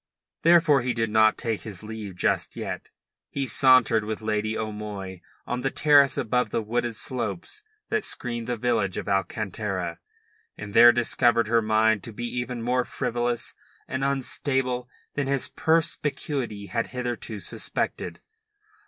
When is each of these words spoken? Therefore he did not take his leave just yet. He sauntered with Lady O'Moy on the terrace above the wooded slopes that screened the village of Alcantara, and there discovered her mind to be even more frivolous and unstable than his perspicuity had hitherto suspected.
Therefore 0.41 0.81
he 0.81 0.93
did 0.93 1.11
not 1.11 1.37
take 1.37 1.61
his 1.61 1.83
leave 1.83 2.15
just 2.15 2.55
yet. 2.55 2.89
He 3.29 3.45
sauntered 3.45 4.03
with 4.03 4.19
Lady 4.19 4.57
O'Moy 4.57 5.21
on 5.45 5.61
the 5.61 5.69
terrace 5.69 6.17
above 6.17 6.49
the 6.49 6.63
wooded 6.63 6.95
slopes 6.95 7.63
that 7.89 8.03
screened 8.03 8.47
the 8.47 8.57
village 8.57 8.97
of 8.97 9.07
Alcantara, 9.07 9.99
and 10.57 10.73
there 10.73 10.91
discovered 10.91 11.49
her 11.49 11.61
mind 11.61 12.01
to 12.05 12.11
be 12.13 12.25
even 12.25 12.63
more 12.63 12.83
frivolous 12.83 13.53
and 13.87 14.03
unstable 14.03 14.89
than 15.13 15.27
his 15.27 15.49
perspicuity 15.49 16.65
had 16.65 16.87
hitherto 16.87 17.39
suspected. 17.39 18.21